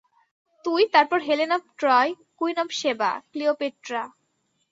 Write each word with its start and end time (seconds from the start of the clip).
তুই, 0.65 0.81
তারপর 0.91 1.19
Helen 1.21 1.51
of 1.51 1.63
Troy, 1.77 2.11
Queen 2.37 2.57
of 2.59 2.69
Sheba, 2.71 3.11
Cleopatra. 3.31 4.03